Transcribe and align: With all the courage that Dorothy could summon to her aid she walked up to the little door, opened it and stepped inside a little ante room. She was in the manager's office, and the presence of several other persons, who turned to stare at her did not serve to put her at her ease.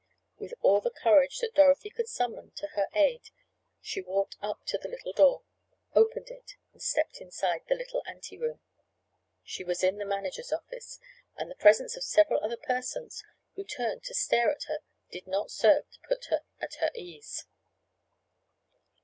With 0.39 0.55
all 0.61 0.81
the 0.81 0.89
courage 0.89 1.37
that 1.41 1.53
Dorothy 1.53 1.91
could 1.91 2.07
summon 2.09 2.49
to 2.55 2.65
her 2.69 2.87
aid 2.95 3.29
she 3.81 4.01
walked 4.01 4.35
up 4.41 4.65
to 4.65 4.79
the 4.79 4.87
little 4.87 5.13
door, 5.13 5.43
opened 5.93 6.29
it 6.31 6.55
and 6.73 6.81
stepped 6.81 7.21
inside 7.21 7.61
a 7.69 7.75
little 7.75 8.01
ante 8.07 8.35
room. 8.35 8.61
She 9.43 9.63
was 9.63 9.83
in 9.83 9.99
the 9.99 10.05
manager's 10.05 10.51
office, 10.51 10.99
and 11.37 11.51
the 11.51 11.55
presence 11.55 11.95
of 11.95 12.03
several 12.03 12.43
other 12.43 12.57
persons, 12.57 13.23
who 13.55 13.63
turned 13.63 14.01
to 14.05 14.15
stare 14.15 14.49
at 14.49 14.63
her 14.63 14.79
did 15.11 15.27
not 15.27 15.51
serve 15.51 15.87
to 15.91 15.99
put 16.07 16.25
her 16.31 16.41
at 16.59 16.73
her 16.79 16.89
ease. 16.95 17.45